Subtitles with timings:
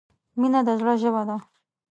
[0.39, 1.37] •مینه د زړۀ ژبه ده.